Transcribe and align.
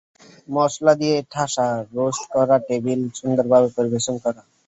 মশলা 0.49 0.93
দিয়ে 1.01 1.17
ঠাসা, 1.31 1.67
রোস্ট 1.95 2.23
করা, 2.33 2.55
টেবিলে 2.67 3.07
সুন্দরভাবে 3.19 3.67
পরিবেশন 3.77 4.15
করা! 4.23 4.41